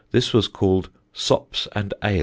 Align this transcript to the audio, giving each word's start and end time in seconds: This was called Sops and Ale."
This 0.09 0.33
was 0.33 0.47
called 0.47 0.89
Sops 1.13 1.67
and 1.73 1.93
Ale." 2.03 2.19